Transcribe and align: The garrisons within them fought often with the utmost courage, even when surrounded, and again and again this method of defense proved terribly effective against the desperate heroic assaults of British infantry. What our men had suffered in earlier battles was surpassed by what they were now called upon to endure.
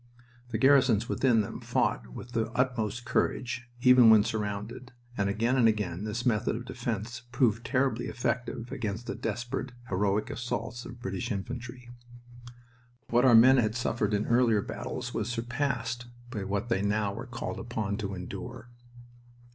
The 0.49 0.57
garrisons 0.57 1.07
within 1.07 1.41
them 1.41 1.59
fought 1.59 1.99
often 1.99 2.15
with 2.15 2.31
the 2.31 2.49
utmost 2.53 3.05
courage, 3.05 3.69
even 3.81 4.09
when 4.09 4.23
surrounded, 4.23 4.93
and 5.15 5.29
again 5.29 5.55
and 5.57 5.67
again 5.67 6.05
this 6.05 6.25
method 6.25 6.55
of 6.55 6.65
defense 6.65 7.21
proved 7.31 7.63
terribly 7.63 8.07
effective 8.07 8.71
against 8.71 9.05
the 9.05 9.13
desperate 9.13 9.73
heroic 9.89 10.31
assaults 10.31 10.85
of 10.85 10.99
British 11.01 11.31
infantry. 11.31 11.87
What 13.11 13.25
our 13.25 13.35
men 13.35 13.57
had 13.57 13.75
suffered 13.75 14.15
in 14.15 14.25
earlier 14.25 14.63
battles 14.63 15.13
was 15.13 15.29
surpassed 15.29 16.07
by 16.31 16.45
what 16.45 16.69
they 16.69 16.81
were 16.81 16.87
now 16.87 17.23
called 17.29 17.59
upon 17.59 17.97
to 17.97 18.15
endure. 18.15 18.69